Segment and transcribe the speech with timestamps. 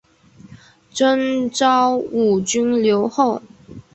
[0.89, 3.43] 赠昭武军留后。